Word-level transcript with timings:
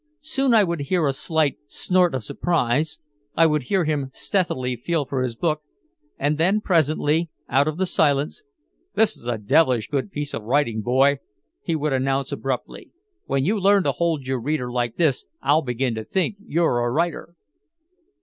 Soon 0.23 0.55
I 0.55 0.63
would 0.63 0.79
hear 0.79 1.05
a 1.05 1.13
slight 1.13 1.59
snort 1.67 2.15
of 2.15 2.23
surprise, 2.23 2.97
I 3.37 3.45
would 3.45 3.61
hear 3.69 3.85
him 3.85 4.09
stealthily 4.13 4.75
feel 4.75 5.05
for 5.05 5.21
his 5.21 5.35
book, 5.35 5.61
and 6.17 6.39
then 6.39 6.59
presently 6.59 7.29
out 7.47 7.67
of 7.67 7.77
the 7.77 7.85
silence 7.85 8.43
"This 8.95 9.15
is 9.15 9.27
a 9.27 9.37
devilish 9.37 9.89
good 9.89 10.11
piece 10.11 10.33
of 10.33 10.41
writing, 10.41 10.81
boy," 10.81 11.19
he 11.61 11.75
would 11.75 11.93
announce 11.93 12.31
abruptly. 12.31 12.89
"When 13.27 13.45
you 13.45 13.59
learn 13.59 13.83
to 13.83 13.91
hold 13.91 14.25
your 14.25 14.41
reader 14.41 14.71
like 14.71 14.95
this 14.95 15.25
I'll 15.39 15.61
begin 15.61 15.93
to 15.93 16.03
think 16.03 16.37
you're 16.39 16.79
a 16.79 16.89
writer." 16.89 17.35